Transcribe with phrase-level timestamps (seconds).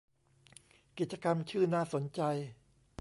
[0.97, 2.21] กิจกรรมชื่อน่าสนใจ